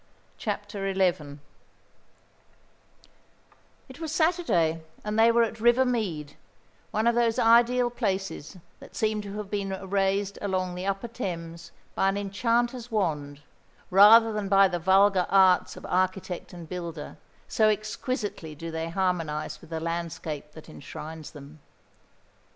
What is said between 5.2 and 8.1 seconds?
were at River Mead one of those ideal